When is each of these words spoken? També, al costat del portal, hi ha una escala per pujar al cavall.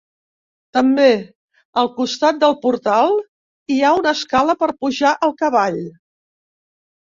També, 0.77 1.09
al 1.81 1.89
costat 1.97 2.39
del 2.45 2.57
portal, 2.65 3.15
hi 3.75 3.79
ha 3.83 3.93
una 4.01 4.15
escala 4.19 4.59
per 4.65 4.73
pujar 4.83 5.15
al 5.29 5.37
cavall. 5.45 5.81